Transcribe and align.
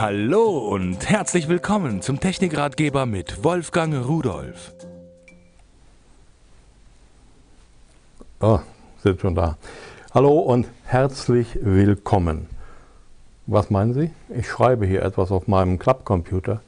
Hallo 0.00 0.58
und 0.58 1.10
herzlich 1.10 1.48
willkommen 1.48 2.02
zum 2.02 2.20
Technikratgeber 2.20 3.04
mit 3.04 3.42
Wolfgang 3.42 4.06
Rudolf. 4.06 4.72
Oh, 8.38 8.60
sind 9.02 9.20
schon 9.20 9.34
da. 9.34 9.56
Hallo 10.14 10.38
und 10.38 10.68
herzlich 10.84 11.58
willkommen. 11.60 12.46
Was 13.48 13.70
meinen 13.70 13.92
Sie? 13.92 14.12
Ich 14.28 14.48
schreibe 14.48 14.86
hier 14.86 15.02
etwas 15.02 15.32
auf 15.32 15.48
meinem 15.48 15.80
Klappcomputer. 15.80 16.60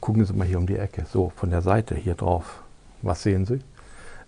Gucken 0.00 0.24
Sie 0.24 0.32
mal 0.32 0.44
hier 0.44 0.58
um 0.58 0.66
die 0.66 0.76
Ecke, 0.76 1.06
so 1.08 1.30
von 1.36 1.50
der 1.50 1.62
Seite 1.62 1.94
hier 1.94 2.16
drauf. 2.16 2.64
Was 3.02 3.22
sehen 3.22 3.46
Sie? 3.46 3.60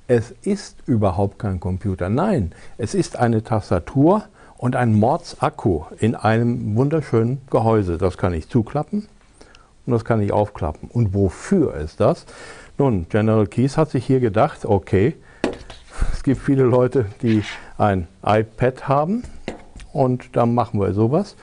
Es 0.07 0.31
ist 0.43 0.77
überhaupt 0.87 1.41
kein 1.41 1.59
Computer. 1.59 2.09
Nein, 2.09 2.55
es 2.79 2.95
ist 2.95 3.17
eine 3.17 3.43
Tastatur 3.43 4.23
und 4.59 4.77
ein 4.77 4.95
Mordsakku 4.95 5.85
in 5.99 6.15
einem 6.15 6.77
wunderschönen 6.77 7.41
Gehäuse. 7.51 7.99
Das 7.99 8.17
kann 8.17 8.35
ich 8.35 8.49
zuklappen 8.49 9.09
und 9.87 9.93
das 9.93 10.05
kann 10.05 10.21
ich 10.21 10.33
aufklappen. 10.33 10.89
Und 10.91 11.15
wofür 11.15 11.75
ist 11.75 12.01
das? 12.01 12.27
Nun, 12.79 13.07
General 13.09 13.47
Keys 13.47 13.77
hat 13.77 13.91
sich 13.91 14.05
hier 14.07 14.21
gedacht, 14.21 14.65
okay, 14.65 15.15
es 16.13 16.23
gibt 16.23 16.41
viele 16.41 16.65
Leute, 16.65 17.07
die 17.23 17.43
ein 17.79 18.09
iPad 18.25 18.89
haben 18.89 19.23
und 19.93 20.37
da 20.37 20.47
machen 20.47 20.81
wir 20.81 20.93
sowas. 20.93 21.37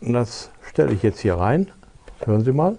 Und 0.00 0.12
das 0.12 0.50
stelle 0.68 0.92
ich 0.92 1.02
jetzt 1.02 1.20
hier 1.20 1.34
rein. 1.34 1.70
Hören 2.24 2.44
Sie 2.44 2.52
mal. 2.52 2.78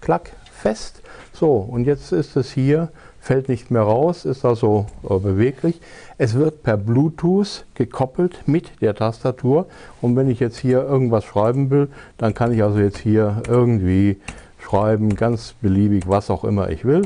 Klack, 0.00 0.32
fest. 0.52 1.02
So, 1.32 1.56
und 1.56 1.86
jetzt 1.86 2.12
ist 2.12 2.36
es 2.36 2.52
hier 2.52 2.90
fällt 3.22 3.48
nicht 3.48 3.70
mehr 3.70 3.82
raus, 3.82 4.24
ist 4.24 4.44
also 4.44 4.86
äh, 5.08 5.16
beweglich. 5.16 5.80
Es 6.18 6.34
wird 6.34 6.64
per 6.64 6.76
Bluetooth 6.76 7.64
gekoppelt 7.74 8.42
mit 8.46 8.82
der 8.82 8.96
Tastatur 8.96 9.66
und 10.00 10.16
wenn 10.16 10.28
ich 10.28 10.40
jetzt 10.40 10.58
hier 10.58 10.82
irgendwas 10.82 11.24
schreiben 11.24 11.70
will, 11.70 11.88
dann 12.18 12.34
kann 12.34 12.52
ich 12.52 12.64
also 12.64 12.80
jetzt 12.80 12.98
hier 12.98 13.40
irgendwie 13.46 14.20
schreiben, 14.58 15.14
ganz 15.14 15.54
beliebig, 15.60 16.08
was 16.08 16.30
auch 16.30 16.42
immer 16.42 16.70
ich 16.70 16.84
will. 16.84 17.02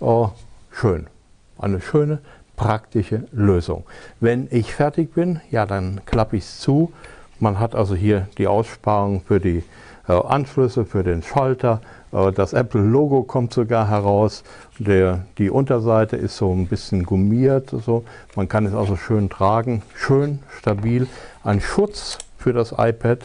Oh, 0.00 0.30
schön. 0.70 1.08
Eine 1.58 1.82
schöne, 1.82 2.20
praktische 2.56 3.24
Lösung. 3.30 3.84
Wenn 4.20 4.48
ich 4.50 4.74
fertig 4.74 5.12
bin, 5.12 5.40
ja, 5.50 5.66
dann 5.66 6.00
klappe 6.06 6.36
ich 6.38 6.44
es 6.44 6.58
zu. 6.60 6.90
Man 7.38 7.60
hat 7.60 7.74
also 7.74 7.94
hier 7.94 8.28
die 8.38 8.46
Aussparung 8.46 9.20
für 9.20 9.40
die 9.40 9.62
äh, 10.08 10.12
Anschlüsse, 10.12 10.84
für 10.84 11.02
den 11.02 11.22
Schalter, 11.22 11.80
äh, 11.80 12.03
das 12.14 12.52
Apple-Logo 12.52 13.24
kommt 13.24 13.52
sogar 13.52 13.88
heraus. 13.88 14.44
Der, 14.78 15.26
die 15.38 15.50
Unterseite 15.50 16.16
ist 16.16 16.36
so 16.36 16.52
ein 16.52 16.68
bisschen 16.68 17.04
gummiert. 17.04 17.70
So. 17.70 18.04
Man 18.36 18.48
kann 18.48 18.66
es 18.66 18.74
also 18.74 18.94
schön 18.94 19.28
tragen, 19.28 19.82
schön, 19.96 20.38
stabil. 20.56 21.08
Ein 21.42 21.60
Schutz 21.60 22.18
für 22.38 22.52
das 22.52 22.72
iPad 22.78 23.18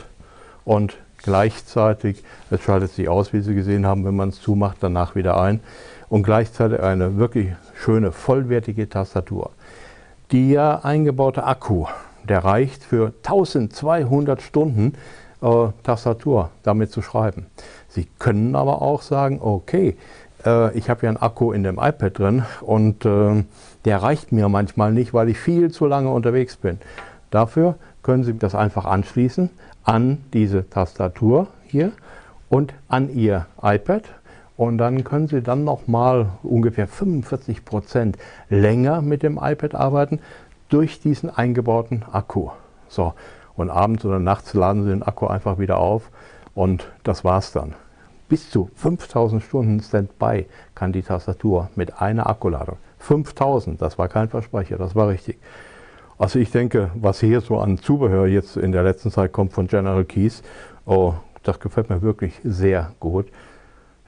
und 0.65 0.97
gleichzeitig, 1.17 2.23
es 2.49 2.61
schaltet 2.61 2.91
sich 2.91 3.09
aus, 3.09 3.31
wie 3.31 3.41
Sie 3.41 3.53
gesehen 3.53 3.85
haben, 3.85 4.05
wenn 4.05 4.15
man 4.15 4.29
es 4.29 4.41
zumacht, 4.41 4.77
danach 4.79 5.13
wieder 5.13 5.39
ein. 5.39 5.59
Und 6.09 6.23
gleichzeitig 6.23 6.79
eine 6.79 7.17
wirklich 7.17 7.49
schöne, 7.75 8.11
vollwertige 8.11 8.89
Tastatur. 8.89 9.51
Der 10.31 10.83
eingebaute 10.83 11.43
Akku, 11.43 11.85
der 12.27 12.43
reicht 12.43 12.83
für 12.83 13.13
1200 13.23 14.41
Stunden 14.41 14.93
äh, 15.41 15.67
Tastatur 15.83 16.49
damit 16.63 16.91
zu 16.91 17.01
schreiben. 17.01 17.47
Sie 17.87 18.07
können 18.19 18.55
aber 18.55 18.81
auch 18.81 19.01
sagen, 19.01 19.39
okay, 19.41 19.97
äh, 20.45 20.77
ich 20.77 20.89
habe 20.89 21.03
ja 21.03 21.09
einen 21.09 21.17
Akku 21.17 21.51
in 21.51 21.63
dem 21.63 21.75
iPad 21.79 22.17
drin 22.17 22.43
und 22.61 23.05
äh, 23.05 23.43
der 23.85 24.01
reicht 24.01 24.31
mir 24.31 24.49
manchmal 24.49 24.91
nicht, 24.91 25.13
weil 25.13 25.29
ich 25.29 25.37
viel 25.37 25.71
zu 25.71 25.85
lange 25.85 26.09
unterwegs 26.09 26.57
bin. 26.57 26.79
Dafür 27.31 27.75
können 28.03 28.23
Sie 28.23 28.37
das 28.37 28.55
einfach 28.55 28.85
anschließen 28.85 29.49
an 29.83 30.19
diese 30.33 30.69
Tastatur 30.69 31.47
hier 31.65 31.91
und 32.49 32.73
an 32.87 33.09
Ihr 33.13 33.45
iPad 33.61 34.03
und 34.57 34.77
dann 34.77 35.03
können 35.03 35.27
Sie 35.27 35.41
dann 35.41 35.63
noch 35.63 35.87
mal 35.87 36.27
ungefähr 36.43 36.87
45 36.87 37.65
Prozent 37.65 38.17
länger 38.49 39.01
mit 39.01 39.23
dem 39.23 39.39
iPad 39.41 39.75
arbeiten 39.75 40.19
durch 40.69 40.99
diesen 40.99 41.29
eingebauten 41.29 42.03
Akku. 42.11 42.49
So, 42.87 43.13
und 43.59 43.69
abends 43.69 44.05
oder 44.05 44.19
nachts 44.19 44.53
laden 44.53 44.83
Sie 44.83 44.89
den 44.89 45.03
Akku 45.03 45.27
einfach 45.27 45.59
wieder 45.59 45.77
auf 45.77 46.09
und 46.55 46.91
das 47.03 47.23
war's 47.23 47.51
dann. 47.51 47.75
Bis 48.27 48.49
zu 48.49 48.69
5000 48.75 49.41
Stunden 49.41 49.79
Standby 49.79 50.45
kann 50.75 50.91
die 50.93 51.01
Tastatur 51.01 51.69
mit 51.75 52.01
einer 52.01 52.29
Akkuladung. 52.29 52.77
5000, 52.99 53.81
das 53.81 53.97
war 53.97 54.07
kein 54.07 54.29
Versprecher, 54.29 54.77
das 54.77 54.95
war 54.95 55.07
richtig. 55.07 55.39
Also 56.17 56.37
ich 56.37 56.51
denke, 56.51 56.91
was 56.95 57.21
hier 57.21 57.41
so 57.41 57.59
an 57.59 57.77
Zubehör 57.77 58.27
jetzt 58.27 58.57
in 58.57 58.71
der 58.71 58.83
letzten 58.83 59.09
Zeit 59.09 59.31
kommt 59.31 59.53
von 59.53 59.67
General 59.67 60.03
Keys, 60.03 60.43
oh, 60.85 61.13
das 61.43 61.59
gefällt 61.59 61.89
mir 61.89 62.01
wirklich 62.01 62.39
sehr 62.43 62.91
gut. 62.99 63.27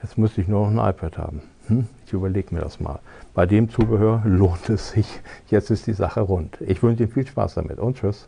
Jetzt 0.04 0.18
müsste 0.18 0.42
ich 0.42 0.48
nur 0.48 0.70
noch 0.70 0.84
ein 0.84 0.90
iPad 0.94 1.18
haben. 1.18 1.42
Hm? 1.68 1.88
Ich 2.06 2.14
überlege 2.14 2.54
mir 2.54 2.62
das 2.62 2.80
mal. 2.80 3.00
Bei 3.34 3.46
dem 3.46 3.70
Zubehör 3.70 4.24
lohnt 4.26 4.70
es 4.70 4.92
sich. 4.92 5.22
Jetzt 5.48 5.70
ist 5.72 5.88
die 5.88 5.94
Sache 5.94 6.22
rund. 6.22 6.60
Ich 6.62 6.84
wünsche 6.84 7.04
Ihnen 7.04 7.12
viel 7.12 7.26
Spaß 7.26 7.56
damit 7.56 7.80
und 7.80 7.98
tschüss. 7.98 8.28